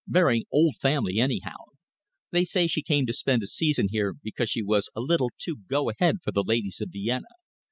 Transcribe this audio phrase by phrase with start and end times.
[0.07, 1.57] "Very old family, anyhow.
[2.31, 5.57] They say she came to spend a season here because she was a little too
[5.69, 7.27] go ahead for the ladies of Vienna.